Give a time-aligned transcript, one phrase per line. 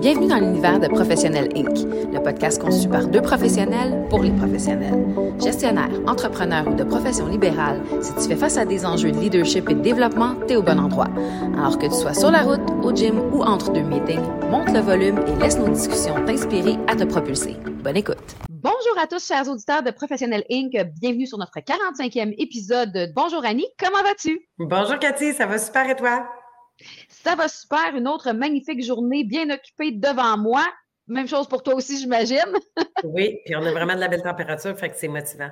[0.00, 5.06] Bienvenue dans l'univers de Professionnel Inc., le podcast conçu par deux professionnels pour les professionnels.
[5.42, 9.70] Gestionnaire, entrepreneur ou de profession libérale, si tu fais face à des enjeux de leadership
[9.70, 11.08] et de développement, t'es au bon endroit.
[11.56, 14.20] Alors que tu sois sur la route, au gym ou entre deux meetings,
[14.50, 17.56] monte le volume et laisse nos discussions t'inspirer à te propulser.
[17.82, 18.36] Bonne écoute.
[18.50, 20.72] Bonjour à tous, chers auditeurs de Professionnel Inc.
[21.00, 23.12] Bienvenue sur notre 45e épisode.
[23.16, 24.48] Bonjour Annie, comment vas-tu?
[24.58, 26.26] Bonjour Cathy, ça va super et toi?
[27.08, 27.94] Ça va super.
[27.94, 30.64] Une autre magnifique journée bien occupée devant moi.
[31.06, 32.38] Même chose pour toi aussi, j'imagine.
[33.04, 35.50] oui, puis on a vraiment de la belle température, fait que c'est motivant.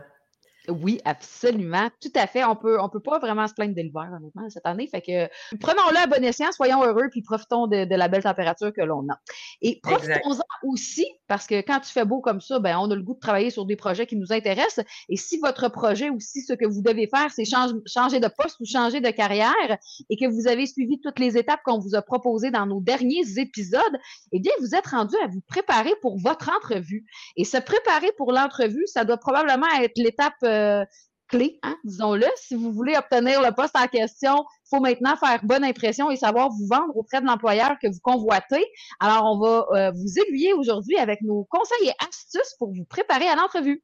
[0.68, 1.88] Oui, absolument.
[2.00, 2.44] Tout à fait.
[2.44, 4.86] On peut, on peut pas vraiment se plaindre de l'hiver, honnêtement, cette année.
[4.86, 8.82] Fait que prenons-le à bon escient, soyons heureux, puis profitons de, la belle température que
[8.82, 9.18] l'on a.
[9.60, 13.02] Et profitons-en aussi, parce que quand tu fais beau comme ça, ben, on a le
[13.02, 14.84] goût de travailler sur des projets qui nous intéressent.
[15.08, 18.64] Et si votre projet aussi, ce que vous devez faire, c'est changer de poste ou
[18.64, 19.78] changer de carrière,
[20.10, 23.38] et que vous avez suivi toutes les étapes qu'on vous a proposées dans nos derniers
[23.38, 23.82] épisodes,
[24.30, 27.04] eh bien, vous êtes rendu à vous préparer pour votre entrevue.
[27.36, 30.84] Et se préparer pour l'entrevue, ça doit probablement être l'étape euh,
[31.28, 32.26] clé, hein, disons-le.
[32.36, 36.16] Si vous voulez obtenir le poste en question, il faut maintenant faire bonne impression et
[36.16, 38.64] savoir vous vendre auprès de l'employeur que vous convoitez.
[39.00, 43.26] Alors, on va euh, vous aiguiller aujourd'hui avec nos conseils et astuces pour vous préparer
[43.26, 43.82] à l'entrevue.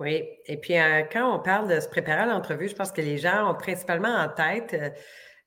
[0.00, 3.00] Oui, et puis euh, quand on parle de se préparer à l'entrevue, je pense que
[3.00, 4.76] les gens ont principalement en tête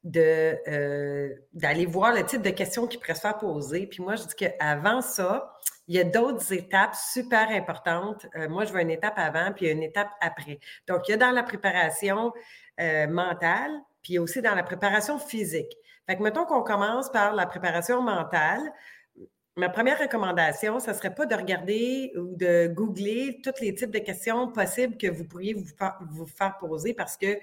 [0.03, 3.87] d'aller voir le type de questions qu'ils faire poser.
[3.87, 5.53] Puis moi, je dis qu'avant ça,
[5.87, 8.25] il y a d'autres étapes super importantes.
[8.35, 10.59] Euh, moi, je veux une étape avant, puis une étape après.
[10.87, 12.33] Donc, il y a dans la préparation
[12.79, 13.71] euh, mentale,
[14.01, 15.71] puis aussi dans la préparation physique.
[16.05, 18.61] Fait que mettons qu'on commence par la préparation mentale.
[19.55, 23.89] Ma première recommandation, ce ne serait pas de regarder ou de googler tous les types
[23.89, 25.65] de questions possibles que vous pourriez vous,
[26.11, 27.39] vous faire poser parce que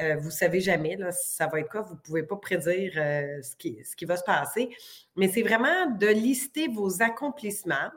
[0.00, 1.82] euh, vous ne savez jamais si ça va être quoi.
[1.82, 4.70] Vous ne pouvez pas prédire euh, ce, qui, ce qui va se passer.
[5.16, 7.90] Mais c'est vraiment de lister vos accomplissements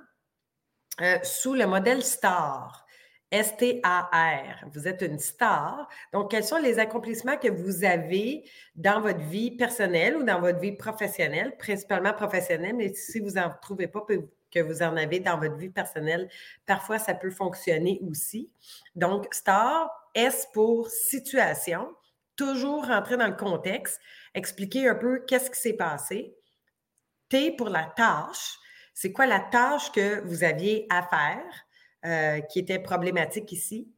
[1.01, 2.85] euh, sous le modèle STAR.
[3.31, 4.67] S-T-A-R.
[4.73, 5.87] Vous êtes une star.
[6.11, 8.43] Donc, quels sont les accomplissements que vous avez
[8.75, 13.49] dans votre vie personnelle ou dans votre vie professionnelle, principalement professionnelle, mais si vous n'en
[13.61, 14.05] trouvez pas,
[14.51, 16.29] que vous en avez dans votre vie personnelle,
[16.65, 18.51] parfois ça peut fonctionner aussi.
[18.95, 21.89] Donc, star, S pour situation,
[22.35, 23.99] toujours rentrer dans le contexte,
[24.33, 26.35] expliquer un peu qu'est-ce qui s'est passé.
[27.29, 28.57] T pour la tâche,
[28.93, 31.65] c'est quoi la tâche que vous aviez à faire
[32.05, 33.91] euh, qui était problématique ici?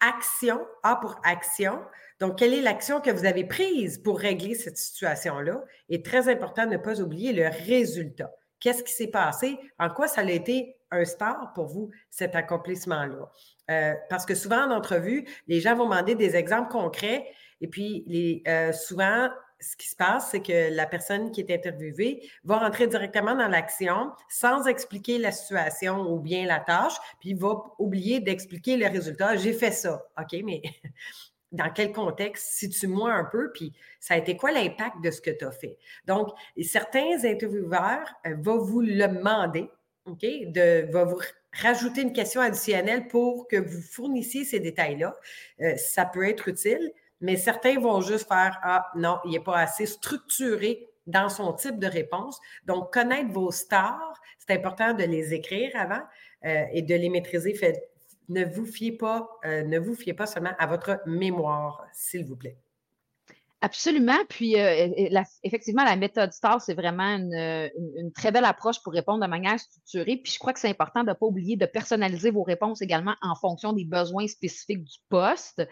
[0.00, 1.80] Action, A pour action.
[2.18, 5.62] Donc, quelle est l'action que vous avez prise pour régler cette situation-là?
[5.88, 8.32] Et très important ne pas oublier le résultat.
[8.62, 9.58] Qu'est-ce qui s'est passé?
[9.80, 13.28] En quoi ça a été un star pour vous, cet accomplissement-là?
[13.70, 17.26] Euh, parce que souvent en entrevue, les gens vont demander des exemples concrets
[17.60, 19.28] et puis euh, souvent,
[19.58, 23.48] ce qui se passe, c'est que la personne qui est interviewée va rentrer directement dans
[23.48, 29.36] l'action sans expliquer la situation ou bien la tâche, puis va oublier d'expliquer le résultat.
[29.36, 30.04] J'ai fait ça.
[30.20, 30.62] OK, mais
[31.52, 32.52] dans quel contexte?
[32.52, 35.78] Situe-moi un peu, puis ça a été quoi l'impact de ce que tu as fait?
[36.06, 36.28] Donc,
[36.62, 39.70] certains intervieweurs euh, vont vous le demander,
[40.06, 41.20] OK, de, va vous
[41.62, 45.14] rajouter une question additionnelle pour que vous fournissiez ces détails-là.
[45.60, 46.90] Euh, ça peut être utile,
[47.20, 51.78] mais certains vont juste faire Ah, non, il n'est pas assez structuré dans son type
[51.78, 52.40] de réponse.
[52.64, 56.02] Donc, connaître vos stars, c'est important de les écrire avant
[56.44, 57.54] euh, et de les maîtriser.
[58.28, 62.36] Ne vous fiez pas, euh, ne vous fiez pas seulement à votre mémoire, s'il vous
[62.36, 62.56] plaît.
[63.60, 64.18] Absolument.
[64.28, 64.88] Puis, euh,
[65.44, 70.16] effectivement, la méthode STAR, c'est vraiment une, très belle approche pour répondre de manière structurée.
[70.16, 73.14] Puis, je crois que c'est important de ne pas oublier de personnaliser vos réponses également
[73.22, 75.62] en fonction des besoins spécifiques du poste.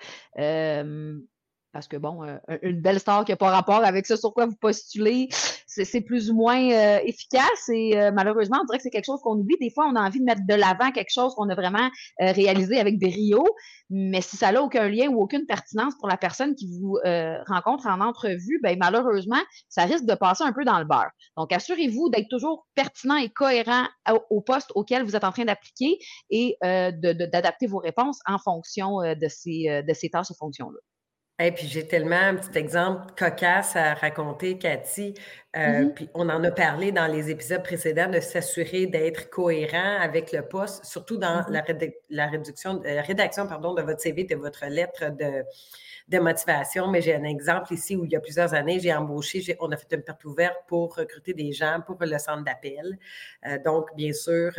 [1.73, 4.47] Parce que, bon, euh, une belle star qui n'a pas rapport avec ça sur quoi
[4.47, 5.29] vous postulez,
[5.67, 7.69] c'est plus ou moins euh, efficace.
[7.73, 9.57] Et euh, malheureusement, on dirait que c'est quelque chose qu'on oublie.
[9.61, 11.89] Des fois, on a envie de mettre de l'avant quelque chose qu'on a vraiment
[12.19, 13.45] réalisé avec brio.
[13.89, 16.99] Mais si ça n'a aucun lien ou aucune pertinence pour la personne qui vous
[17.47, 21.11] rencontre en entrevue, ben, malheureusement, ça risque de passer un peu dans le beurre.
[21.37, 23.85] Donc, assurez-vous d'être toujours pertinent et cohérent
[24.31, 25.99] au, poste auquel vous êtes en train d'appliquer
[26.31, 30.79] et d'adapter vos réponses en fonction de ces, de ces tâches et fonctions-là.
[31.43, 35.15] Et puis j'ai tellement un petit exemple cocasse à raconter, Cathy.
[35.57, 35.95] Euh, mm-hmm.
[35.95, 40.43] Puis on en a parlé dans les épisodes précédents de s'assurer d'être cohérent avec le
[40.43, 41.93] poste, surtout dans mm-hmm.
[42.11, 45.43] la, réduction, euh, rédaction pardon, de votre CV, de votre lettre de,
[46.09, 46.89] de motivation.
[46.89, 49.77] Mais j'ai un exemple ici où il y a plusieurs années, j'ai embauché, on a
[49.79, 52.99] fait une porte ouverte pour recruter des gens pour le centre d'appel.
[53.47, 54.53] Euh, donc, bien sûr,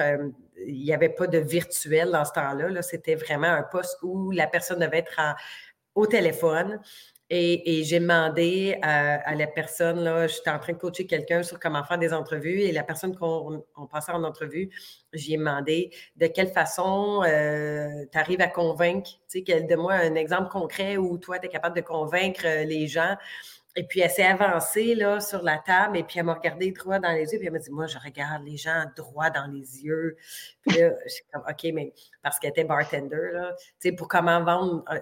[0.66, 2.69] il n'y avait pas de virtuel dans ce temps-là.
[2.69, 5.33] -là, C'était vraiment un poste où la personne devait être en
[5.95, 6.79] au téléphone.
[7.33, 11.81] Et, j'ai demandé à, la personne, là, j'étais en train de coacher quelqu'un sur comment
[11.81, 14.69] faire des entrevues et la personne qu'on passait en entrevue,
[15.13, 20.15] j'ai demandé de quelle façon euh, tu arrives à convaincre, tu sais, de moi un
[20.15, 23.15] exemple concret où toi, tu es capable de convaincre euh, les gens.
[23.75, 27.00] Et puis, elle s'est avancée là, sur la table et puis elle m'a regardé droit
[27.00, 27.38] dans les yeux.
[27.38, 30.18] Puis elle m'a dit Moi, je regarde les gens droit dans les yeux.
[30.62, 34.07] Puis là, je suis comme OK, mais parce qu'elle était bartender, là, tu sais, pour
[34.07, 35.00] comment vendre, euh,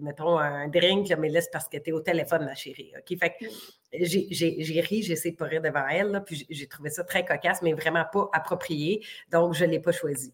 [0.00, 2.92] mettons, un drink, mais là, c'est parce qu'elle était au téléphone, ma chérie.
[2.96, 3.46] OK, fait que
[3.92, 7.24] j'ai ri, j'ai essayé de pas rire devant elle, là, puis j'ai trouvé ça très
[7.24, 9.04] cocasse, mais vraiment pas approprié.
[9.30, 10.32] Donc, je ne l'ai pas choisi.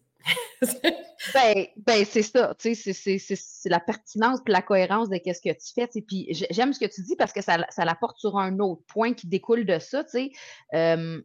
[1.33, 5.53] ben, ben c'est ça, tu sais, c'est la pertinence et la cohérence de ce que
[5.53, 5.87] tu fais.
[6.01, 9.13] Puis j'aime ce que tu dis parce que ça, ça l'apporte sur un autre point
[9.13, 10.31] qui découle de ça, tu sais.
[10.73, 11.21] Euh,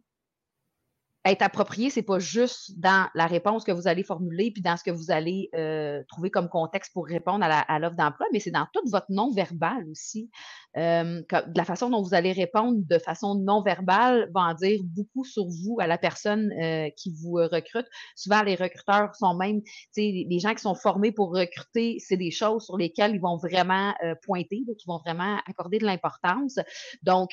[1.25, 4.83] être approprié, c'est pas juste dans la réponse que vous allez formuler puis dans ce
[4.83, 8.67] que vous allez euh, trouver comme contexte pour répondre à l'offre d'emploi, mais c'est dans
[8.73, 10.31] tout votre non-verbal aussi.
[10.77, 11.23] Euh,
[11.55, 15.77] la façon dont vous allez répondre de façon non-verbale va en dire beaucoup sur vous
[15.81, 17.87] à la personne euh, qui vous recrute.
[18.17, 22.17] Souvent, les recruteurs sont même, tu sais, les gens qui sont formés pour recruter, c'est
[22.17, 26.59] des choses sur lesquelles ils vont vraiment pointer, qui vont vraiment accorder de l'importance.
[27.03, 27.31] Donc,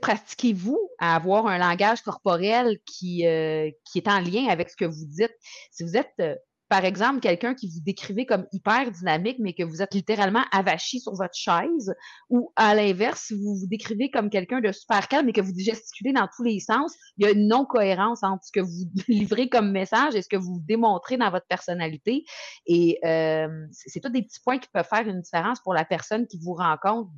[0.00, 4.84] pratiquez-vous à avoir un langage corporel qui, euh, qui est en lien avec ce que
[4.84, 5.34] vous dites?
[5.70, 6.34] Si vous êtes, euh,
[6.72, 11.00] par exemple, quelqu'un qui vous décrivez comme hyper dynamique, mais que vous êtes littéralement avachi
[11.00, 11.94] sur votre chaise,
[12.30, 15.52] ou à l'inverse, si vous vous décrivez comme quelqu'un de super calme, mais que vous
[15.54, 19.50] gesticulez dans tous les sens, il y a une non-cohérence entre ce que vous livrez
[19.50, 22.24] comme message et ce que vous démontrez dans votre personnalité.
[22.64, 26.26] Et euh, c'est tous des petits points qui peuvent faire une différence pour la personne
[26.26, 27.10] qui vous rencontre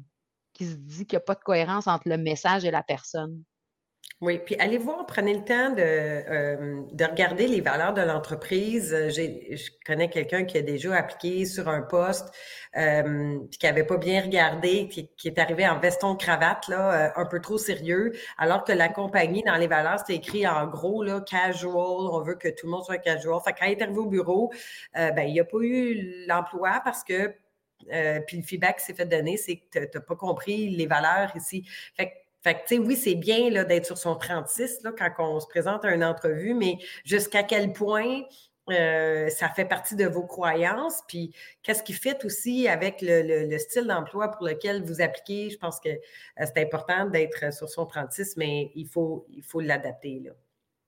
[0.54, 3.44] qui se dit qu'il n'y a pas de cohérence entre le message et la personne.
[4.20, 8.90] Oui, puis allez voir, prenez le temps de, euh, de regarder les valeurs de l'entreprise.
[9.08, 12.32] Je connais quelqu'un qui a déjà appliqué sur un poste,
[12.76, 17.10] euh, puis qui n'avait pas bien regardé, qui, est arrivé en veston cravate, là, euh,
[17.16, 21.02] un peu trop sérieux, alors que la compagnie, dans les valeurs, c'est écrit en gros,
[21.02, 23.40] là, casual, on veut que tout le monde soit casual.
[23.44, 24.52] Fait quand il est arrivé au bureau,
[24.94, 27.34] ben, il n'y a pas eu l'emploi parce que
[27.92, 30.86] euh, puis le feedback qui s'est fait donner, c'est que tu n'as pas compris les
[30.86, 31.66] valeurs ici.
[31.96, 32.08] Fait
[32.44, 35.84] que, tu sais, oui, c'est bien d'être sur son 36 là, quand on se présente
[35.84, 38.22] à une entrevue, mais jusqu'à quel point
[38.70, 43.86] euh, ça fait partie de vos croyances, puis qu'est-ce qui fait aussi avec le, style
[43.86, 45.50] d'emploi pour lequel vous appliquez?
[45.50, 45.98] Je pense que euh,
[46.38, 50.20] c'est important d'être sur son 36, mais il faut, il faut l'adapter.
[50.24, 50.30] Là.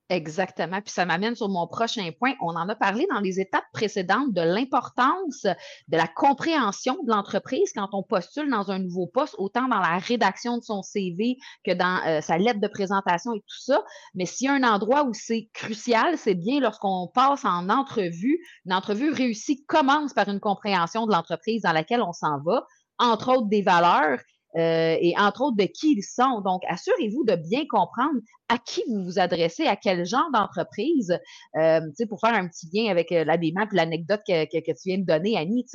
[0.09, 0.79] Exactement.
[0.79, 2.33] Puis ça m'amène sur mon prochain point.
[2.39, 7.73] On en a parlé dans les étapes précédentes de l'importance de la compréhension de l'entreprise
[7.75, 11.73] quand on postule dans un nouveau poste, autant dans la rédaction de son CV que
[11.73, 13.83] dans euh, sa lettre de présentation et tout ça.
[14.15, 18.39] Mais s'il y a un endroit où c'est crucial, c'est bien lorsqu'on passe en entrevue.
[18.65, 22.65] Une entrevue réussie commence par une compréhension de l'entreprise dans laquelle on s'en va,
[22.97, 24.19] entre autres des valeurs
[24.55, 26.41] euh, et entre autres de qui ils sont.
[26.41, 31.17] Donc, assurez-vous de bien comprendre à qui vous vous adressez, à quel genre d'entreprise,
[31.57, 35.37] euh, pour faire un petit lien avec euh, et l'anecdote que, tu viens de donner,
[35.37, 35.65] Annie,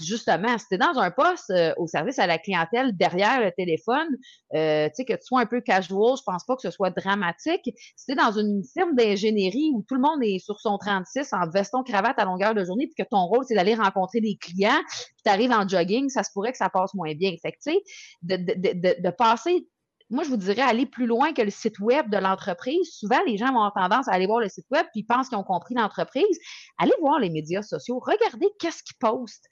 [0.00, 3.50] justement, si tu es dans un poste euh, au service à la clientèle derrière le
[3.50, 4.06] téléphone,
[4.54, 7.70] euh, que tu sois un peu casual, je pense pas que ce soit dramatique.
[7.96, 11.32] Si tu es dans une firme d'ingénierie où tout le monde est sur son 36
[11.32, 14.36] en veston cravate à longueur de journée, puis que ton rôle, c'est d'aller rencontrer des
[14.36, 17.34] clients, puis tu arrives en jogging, ça se pourrait que ça passe moins bien.
[17.42, 17.58] Fait que,
[18.22, 19.66] de, de, de, de passer
[20.12, 22.92] moi, je vous dirais aller plus loin que le site web de l'entreprise.
[22.92, 25.38] Souvent, les gens vont avoir tendance à aller voir le site web puis pensent qu'ils
[25.38, 26.38] ont compris l'entreprise.
[26.78, 27.98] Allez voir les médias sociaux.
[27.98, 29.46] Regardez qu'est-ce qu'ils postent.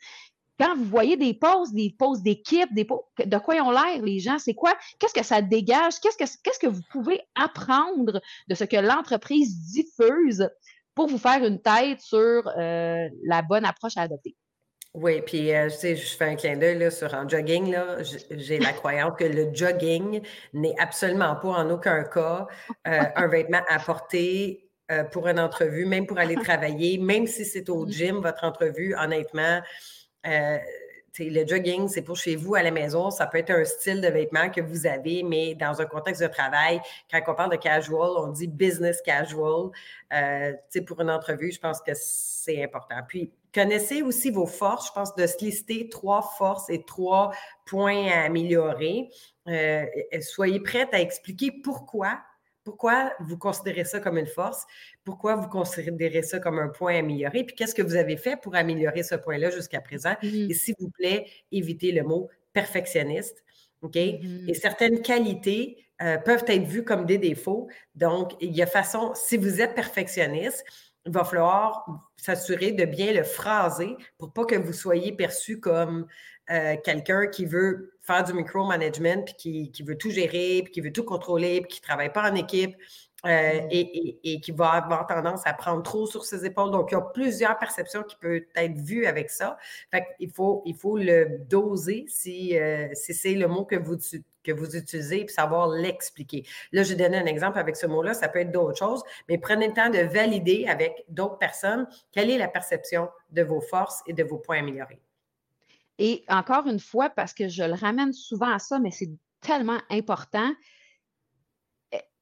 [0.58, 4.18] Quand vous voyez des posts, des posts d'équipe, des de quoi ils ont l'air, les
[4.18, 4.74] gens, c'est quoi?
[4.98, 5.98] Qu'est-ce que ça dégage?
[6.00, 10.46] Qu'est-ce que, qu'est-ce que vous pouvez apprendre de ce que l'entreprise diffuse
[10.94, 14.36] pour vous faire une tête sur euh, la bonne approche à adopter?
[14.94, 17.98] Oui, puis euh, je sais, je fais un clin d'œil sur un jogging, là,
[18.30, 20.20] j'ai la croyance que le jogging
[20.52, 22.48] n'est absolument pas en aucun cas
[22.88, 27.44] euh, un vêtement à porter euh, pour une entrevue, même pour aller travailler, même si
[27.44, 29.60] c'est au gym, votre entrevue, honnêtement,
[31.18, 33.10] le jogging, c'est pour chez vous à la maison.
[33.10, 36.28] Ça peut être un style de vêtement que vous avez, mais dans un contexte de
[36.28, 36.80] travail,
[37.10, 39.70] quand on parle de casual, on dit business casual.
[40.12, 40.52] Euh,
[40.86, 42.96] pour une entrevue, je pense que c'est important.
[43.06, 44.88] Puis, connaissez aussi vos forces.
[44.88, 47.32] Je pense de se lister trois forces et trois
[47.66, 49.10] points à améliorer.
[49.48, 49.84] Euh,
[50.20, 52.20] soyez prête à expliquer pourquoi
[52.64, 54.66] pourquoi vous considérez ça comme une force?
[55.04, 57.44] Pourquoi vous considérez ça comme un point amélioré?
[57.44, 60.12] Puis qu'est-ce que vous avez fait pour améliorer ce point-là jusqu'à présent?
[60.22, 60.50] Mm-hmm.
[60.50, 63.42] Et s'il vous plaît, évitez le mot perfectionniste.
[63.82, 63.94] OK?
[63.94, 64.50] Mm-hmm.
[64.50, 67.68] Et certaines qualités euh, peuvent être vues comme des défauts.
[67.94, 70.64] Donc, il y a façon, si vous êtes perfectionniste,
[71.10, 71.84] il va falloir
[72.16, 76.06] s'assurer de bien le phraser pour pas que vous soyez perçu comme
[76.50, 80.80] euh, quelqu'un qui veut faire du micromanagement, puis qui, qui, veut tout gérer, puis qui
[80.80, 82.76] veut tout contrôler, puis qui ne travaille pas en équipe,
[83.26, 83.68] euh, mm.
[83.70, 86.70] et, qui va avoir tendance à prendre trop sur ses épaules.
[86.70, 89.58] Donc, il y a plusieurs perceptions qui peuvent être vues avec ça.
[89.90, 93.96] Fait il, faut, il faut le doser si, euh, si c'est le mot que vous,
[94.42, 96.46] que vous utilisez, puis savoir l'expliquer.
[96.72, 99.68] Là, j'ai donné un exemple avec ce mot-là, ça peut être d'autres choses, mais prenez
[99.68, 104.12] le temps de valider avec d'autres personnes quelle est la perception de vos forces et
[104.12, 105.00] de vos points améliorés.
[105.98, 109.80] Et encore une fois, parce que je le ramène souvent à ça, mais c'est tellement
[109.90, 110.50] important,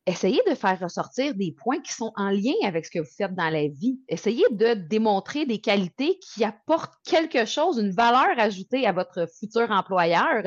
[0.08, 3.34] essayez de faire ressortir des points qui sont en lien avec ce que vous faites
[3.34, 4.00] dans la vie.
[4.08, 9.70] Essayez de démontrer des qualités qui apportent quelque chose, une valeur ajoutée à votre futur
[9.70, 10.42] employeur,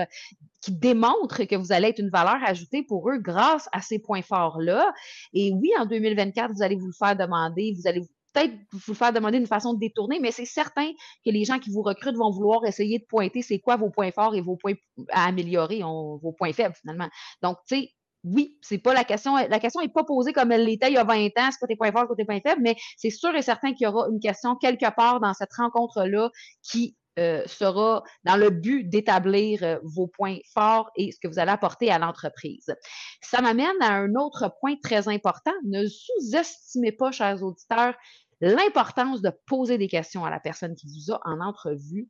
[0.62, 4.22] qui démontrent que vous allez être une valeur ajoutée pour eux grâce à ces points
[4.22, 4.94] forts-là.
[5.34, 8.02] Et oui, en 2024, vous allez vous le faire demander, vous allez
[8.34, 10.90] peut-être vous le faire demander d'une façon de détourner, mais c'est certain
[11.26, 14.12] que les gens qui vous recrutent vont vouloir essayer de pointer c'est quoi vos points
[14.12, 14.76] forts et vos points
[15.10, 17.10] à améliorer, vos points faibles finalement.
[17.42, 17.90] Donc, tu sais,
[18.24, 19.36] oui, c'est pas la question.
[19.36, 21.92] La question n'est pas posée comme elle l'était il y a 20 ans, c'est points
[21.92, 24.56] forts, quoi tes points faibles, mais c'est sûr et certain qu'il y aura une question
[24.56, 26.30] quelque part dans cette rencontre-là
[26.62, 31.40] qui euh, sera dans le but d'établir euh, vos points forts et ce que vous
[31.40, 32.74] allez apporter à l'entreprise.
[33.22, 35.52] Ça m'amène à un autre point très important.
[35.66, 37.96] Ne sous-estimez pas, chers auditeurs,
[38.40, 42.08] l'importance de poser des questions à la personne qui vous a en entrevue.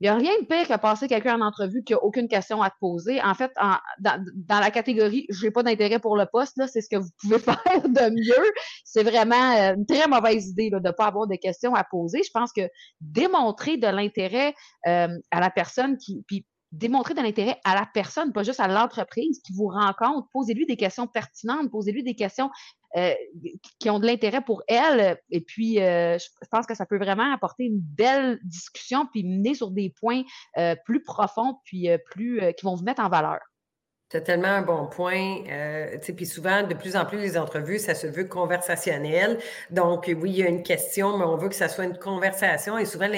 [0.00, 2.62] Il n'y a rien de pire que passer quelqu'un en entrevue qui n'a aucune question
[2.62, 3.20] à te poser.
[3.22, 3.52] En fait,
[3.98, 7.38] dans, la catégorie je n'ai pas d'intérêt pour le poste, c'est ce que vous pouvez
[7.38, 8.50] faire de mieux.
[8.84, 12.22] C'est vraiment euh, une très mauvaise idée de ne pas avoir de questions à poser.
[12.22, 12.62] Je pense que
[13.00, 14.54] démontrer de l'intérêt
[14.86, 16.22] euh, à la personne qui.
[16.26, 20.28] Puis, démontrer de l'intérêt à la personne, pas juste à l'entreprise qui vous rencontre.
[20.32, 22.50] Posez-lui des questions pertinentes, posez-lui des questions
[22.96, 23.12] euh,
[23.78, 25.18] qui ont de l'intérêt pour elle.
[25.30, 29.54] Et puis, euh, je pense que ça peut vraiment apporter une belle discussion, puis mener
[29.54, 30.22] sur des points
[30.56, 33.40] euh, plus profonds, puis plus qui vont vous mettre en valeur.
[34.10, 35.42] C'est tellement un bon point.
[35.50, 39.38] Euh, puis souvent, de plus en plus, les entrevues, ça se veut conversationnel.
[39.70, 42.78] Donc, oui, il y a une question, mais on veut que ça soit une conversation.
[42.78, 43.08] Et souvent,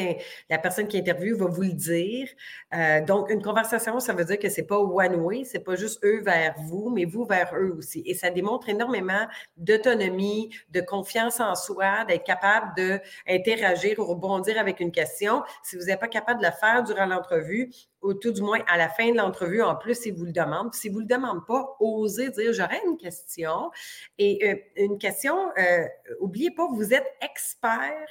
[0.49, 2.27] la personne qui interviewe va vous le dire.
[2.75, 6.05] Euh, donc, une conversation, ça veut dire que c'est pas one way, c'est pas juste
[6.05, 8.03] eux vers vous, mais vous vers eux aussi.
[8.05, 14.81] Et ça démontre énormément d'autonomie, de confiance en soi, d'être capable d'interagir ou rebondir avec
[14.81, 15.45] une question.
[15.63, 17.71] Si vous n'êtes pas capable de le faire durant l'entrevue,
[18.03, 20.80] ou tout du moins à la fin de l'entrevue, en plus, si vous le demandez.
[20.81, 23.71] Si vous ne le demandez pas, osez dire j'aurais une question.
[24.19, 25.85] Et euh, une question, euh,
[26.21, 28.07] oubliez pas, vous êtes expert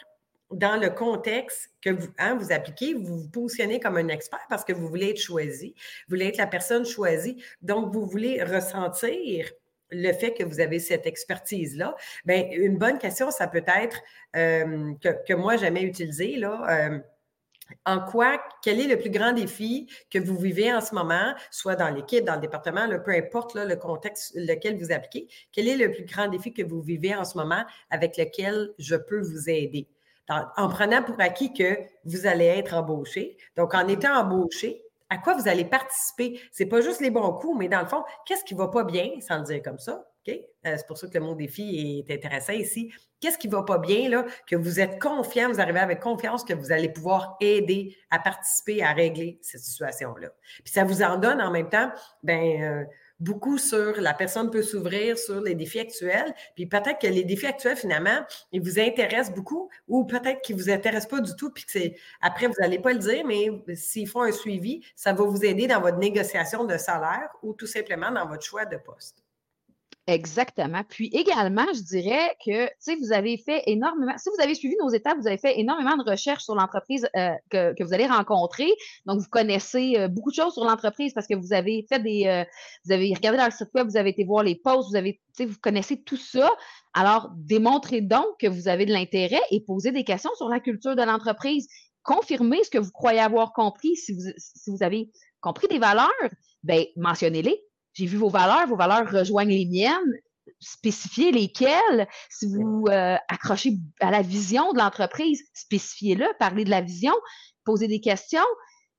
[0.52, 4.66] dans le contexte que vous, hein, vous appliquez, vous vous positionnez comme un expert parce
[4.66, 5.76] que vous voulez être choisi,
[6.08, 7.42] vous voulez être la personne choisie.
[7.62, 9.50] Donc, vous voulez ressentir
[9.92, 11.96] le fait que vous avez cette expertise-là.
[12.26, 14.02] Bien, une bonne question, ça peut être
[14.36, 14.94] euh,
[15.28, 17.02] que, moi, jamais utilisé, là
[17.86, 21.76] en quoi, quel est le plus grand défi que vous vivez en ce moment, soit
[21.76, 25.92] dans l'équipe, dans le département, peu importe le contexte lequel vous appliquez, quel est le
[25.92, 29.88] plus grand défi que vous vivez en ce moment avec lequel je peux vous aider?
[30.30, 33.38] en prenant pour acquis que vous allez être embauché.
[33.58, 36.40] Donc, en étant embauché, à quoi vous allez participer?
[36.52, 38.68] Ce n'est pas juste les bons coups, mais dans le fond, qu'est-ce qui ne va
[38.68, 40.09] pas bien, sans le dire comme ça?
[40.28, 42.92] Euh, c'est pour ça que le mot défi est intéressant ici.
[43.20, 46.44] Qu'est-ce qui ne va pas bien, là, que vous êtes confiant, vous arrivez avec confiance
[46.44, 50.30] que vous allez pouvoir aider à participer à régler cette situation-là?
[50.64, 51.92] Puis ça vous en donne en même temps,
[52.24, 52.84] ben, euh,
[53.20, 56.34] beaucoup sur la personne peut s'ouvrir sur les défis actuels.
[56.56, 58.20] Puis peut-être que les défis actuels, finalement,
[58.52, 61.52] ils vous intéressent beaucoup ou peut-être qu'ils ne vous intéressent pas du tout.
[61.52, 65.14] Puis que c'est après, vous n'allez pas le dire, mais s'ils font un suivi, ça
[65.14, 68.78] va vous aider dans votre négociation de salaire ou tout simplement dans votre choix de
[68.78, 69.24] poste.
[70.10, 70.82] Exactement.
[70.90, 72.68] Puis également, je dirais que,
[73.00, 76.10] vous avez fait énormément, si vous avez suivi nos étapes, vous avez fait énormément de
[76.10, 78.72] recherches sur l'entreprise euh, que, vous allez rencontrer.
[79.06, 82.26] Donc, vous connaissez euh, beaucoup de choses sur l'entreprise parce que vous avez fait des,
[82.26, 82.44] euh,
[82.86, 85.22] vous avez regardé dans le site web, vous avez été voir les posts, vous avez,
[85.38, 86.50] vous connaissez tout ça.
[86.96, 90.96] Alors, démontrez donc que vous avez de l'intérêt et posez des questions sur la culture
[90.96, 91.68] de l'entreprise.
[92.02, 93.96] Confirmez ce que vous croyez avoir compris.
[93.96, 96.10] Si vous, si vous avez compris des valeurs,
[96.64, 100.14] ben mentionnez-les j'ai vu vos valeurs, vos valeurs rejoignent les miennes,
[100.60, 102.08] spécifiez lesquelles.
[102.30, 107.14] Si vous euh, accrochez à la vision de l'entreprise, spécifiez-le, parlez de la vision,
[107.66, 108.40] posez des questions.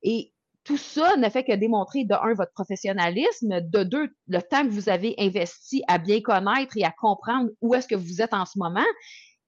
[0.02, 0.32] Et
[0.64, 4.70] tout ça ne fait que démontrer, de un, votre professionnalisme, de deux, le temps que
[4.70, 8.44] vous avez investi à bien connaître et à comprendre où est-ce que vous êtes en
[8.44, 8.86] ce moment.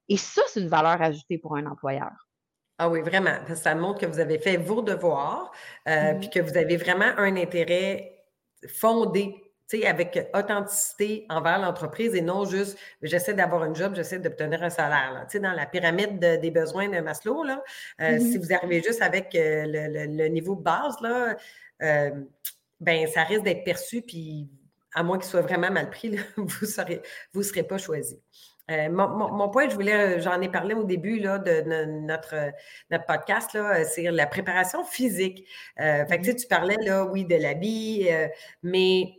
[0.09, 2.11] Et ça, c'est une valeur ajoutée pour un employeur.
[2.79, 3.37] Ah oui, vraiment.
[3.55, 5.53] Ça montre que vous avez fait vos devoirs,
[5.87, 6.19] euh, mm-hmm.
[6.19, 8.12] puis que vous avez vraiment un intérêt
[8.69, 9.43] fondé
[9.81, 15.25] avec authenticité envers l'entreprise et non juste j'essaie d'avoir un job, j'essaie d'obtenir un salaire.
[15.29, 17.63] sais, Dans la pyramide des besoins de Maslow, là,
[18.01, 18.21] euh, mm-hmm.
[18.21, 21.37] si vous arrivez juste avec euh, le, niveau de base, là,
[21.83, 22.11] euh,
[22.81, 24.49] ben, ça risque d'être perçu, puis
[24.95, 26.99] à moins qu'il soit vraiment mal pris, vous ne
[27.33, 28.21] vous serez pas choisi.
[28.91, 31.63] Mon, point, je voulais, j'en ai parlé au début là, de,
[32.03, 32.35] notre,
[32.91, 35.47] notre podcast, c'est la préparation physique.
[35.77, 36.37] fait que, mm-hmm.
[36.37, 38.09] tu parlais, là, oui, de l'habit,
[38.63, 39.15] mais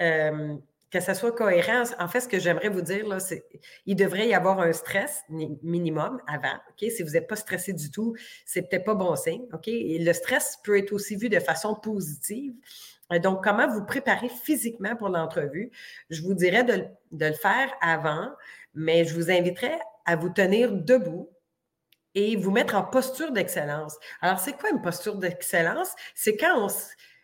[0.00, 0.56] euh,
[0.90, 1.84] que ça soit cohérent.
[2.00, 3.44] En fait, ce que j'aimerais vous dire, là, c'est
[3.86, 6.56] il devrait y avoir un stress minimum avant.
[6.70, 6.90] OK?
[6.90, 9.44] Si vous n'êtes pas stressé du tout, c'est peut-être pas bon signe.
[9.52, 9.68] OK?
[9.68, 12.54] Et le stress peut être aussi vu de façon positive.
[13.12, 15.70] Euh, donc, comment vous préparer physiquement pour l'entrevue?
[16.10, 18.30] Je vous dirais de, de le faire avant,
[18.74, 21.30] mais je vous inviterais à vous tenir debout
[22.14, 23.96] et vous mettre en posture d'excellence.
[24.20, 25.94] Alors, c'est quoi une posture d'excellence?
[26.14, 26.68] C'est quand on,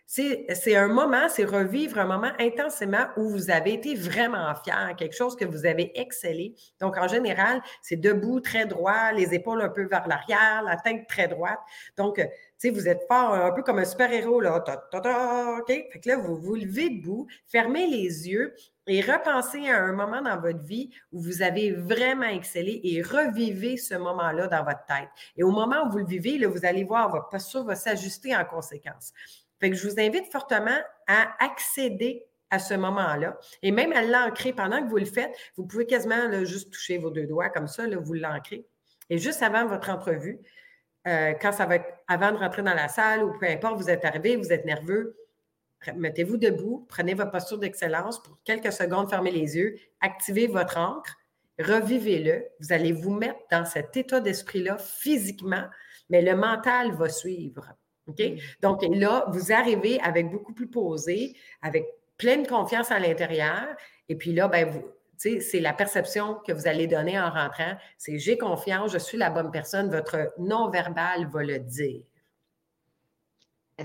[0.06, 5.16] c'est un moment, c'est revivre un moment intensément où vous avez été vraiment fier, quelque
[5.16, 6.54] chose que vous avez excellé.
[6.80, 11.08] Donc, en général, c'est debout, très droit, les épaules un peu vers l'arrière, la tête
[11.08, 11.58] très droite.
[11.96, 12.24] Donc, tu
[12.58, 14.62] sais, vous êtes fort, un peu comme un super-héros, là.
[15.58, 15.66] OK?
[15.66, 18.54] Fait que là, vous vous levez debout, fermez les yeux
[18.86, 23.76] et repensez à un moment dans votre vie où vous avez vraiment excellé et revivez
[23.76, 25.08] ce moment-là dans votre tête.
[25.36, 28.44] Et au moment où vous le vivez, vous allez voir, votre posture va s'ajuster en
[28.44, 29.12] conséquence.
[29.60, 30.78] Fait que je vous invite fortement
[31.08, 35.34] à accéder à ce moment-là et même à l'ancrer pendant que vous le faites.
[35.56, 38.66] Vous pouvez quasiment juste toucher vos deux doigts comme ça, vous l'ancrez.
[39.10, 40.38] Et juste avant votre entrevue,
[41.06, 43.90] euh, quand ça va être avant de rentrer dans la salle ou peu importe, vous
[43.90, 45.16] êtes arrivé, vous êtes nerveux,
[45.96, 51.16] mettez-vous debout, prenez votre posture d'excellence pour quelques secondes, fermez les yeux, activez votre encre,
[51.58, 52.44] revivez-le.
[52.60, 55.64] Vous allez vous mettre dans cet état d'esprit-là physiquement,
[56.10, 57.74] mais le mental va suivre.
[58.08, 58.22] OK?
[58.62, 63.66] Donc là, vous arrivez avec beaucoup plus posé, avec pleine confiance à l'intérieur.
[64.08, 64.84] Et puis là, ben, vous,
[65.16, 67.76] c'est la perception que vous allez donner en rentrant.
[67.98, 69.90] C'est j'ai confiance, je suis la bonne personne.
[69.90, 72.02] Votre non-verbal va le dire.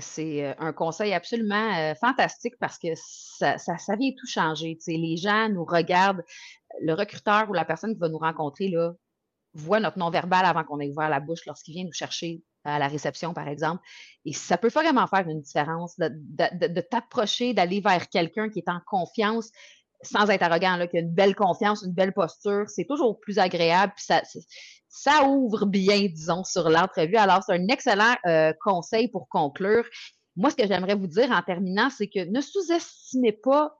[0.00, 4.78] C'est euh, un conseil absolument euh, fantastique parce que ça, ça, vient tout changer.
[4.86, 6.22] les gens nous regardent,
[6.80, 8.92] le recruteur ou la personne qui va nous rencontrer là,
[9.54, 12.88] voit notre non-verbal avant qu'on ait ouvert la bouche lorsqu'il vient nous chercher à la
[12.88, 13.82] réception, par exemple.
[14.24, 18.80] Et ça peut vraiment faire une différence de, t'approcher, d'aller vers quelqu'un qui est en
[18.86, 19.50] confiance
[20.02, 22.68] sans être arrogant, là, qui a une belle confiance, une belle posture.
[22.68, 23.92] C'est toujours plus agréable.
[24.92, 27.16] Ça ouvre bien, disons, sur l'entrevue.
[27.16, 29.84] Alors, c'est un excellent euh, conseil pour conclure.
[30.36, 33.74] Moi, ce que j'aimerais vous dire en terminant, c'est que ne sous-estimez pas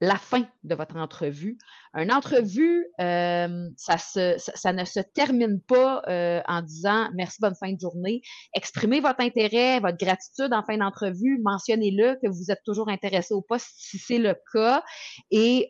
[0.00, 1.58] la fin de votre entrevue.
[1.94, 7.80] Une entrevue, euh, ça, ne se termine pas euh, en disant merci, bonne fin de
[7.80, 8.22] journée.
[8.54, 11.40] Exprimez votre intérêt, votre gratitude en fin d'entrevue.
[11.42, 14.84] Mentionnez-le que vous êtes toujours intéressé au poste si c'est le cas.
[15.32, 15.68] Et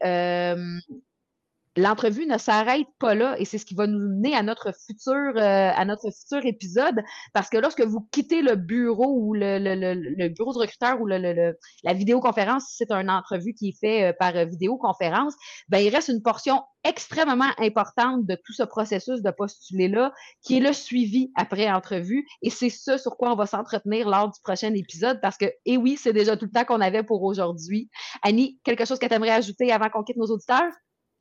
[1.77, 5.33] l'entrevue ne s'arrête pas là et c'est ce qui va nous mener à notre futur
[5.37, 9.95] euh, à notre futur épisode parce que lorsque vous quittez le bureau ou le, le,
[9.95, 11.55] le, bureau de recruteur ou le,
[11.85, 15.35] la vidéoconférence, si c'est une entrevue qui est faite euh, par vidéoconférence,
[15.69, 20.59] ben il reste une portion extrêmement importante de tout ce processus de postuler là qui
[20.59, 24.41] est le suivi après entrevue et c'est ça sur quoi on va s'entretenir lors du
[24.43, 27.89] prochain épisode parce que et oui, c'est déjà tout le temps qu'on avait pour aujourd'hui.
[28.23, 30.73] Annie, quelque chose que tu aimerais ajouter avant qu'on quitte nos auditeurs?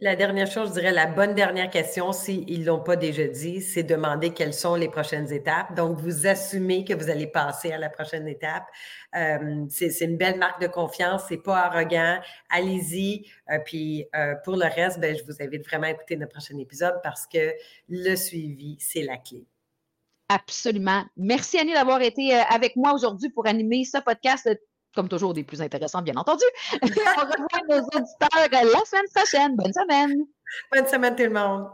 [0.04, 3.62] La dernière chose, je dirais la bonne dernière question, s'ils ne l'ont pas déjà dit,
[3.62, 5.76] c'est demander quelles sont les prochaines étapes.
[5.76, 8.64] Donc, vous assumez que vous allez passer à la prochaine étape.
[9.16, 12.20] Euh, c'est une belle marque de confiance, c'est pas arrogant.
[12.50, 13.28] Allez-y.
[13.52, 16.58] Euh, puis euh, pour le reste, ben, je vous invite vraiment à écouter notre prochain
[16.58, 17.54] épisode parce que
[17.88, 19.46] le suivi, c'est la clé.
[20.30, 21.04] Absolument.
[21.16, 24.50] Merci Annie d'avoir été avec moi aujourd'hui pour animer ce podcast
[24.96, 26.44] comme toujours, des plus intéressants, bien entendu.
[26.82, 29.56] On revoit nos auditeurs la semaine prochaine.
[29.56, 30.14] Bonne semaine.
[30.72, 31.68] Bonne semaine tout le monde.